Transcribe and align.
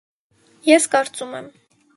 -Ես 0.71 0.89
կարծում 0.95 1.37
եմ: 1.45 1.55